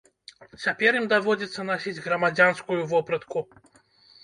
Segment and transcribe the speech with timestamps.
[0.63, 3.47] Цяпер ім даводзіцца насіць грамадзянскую вопратку.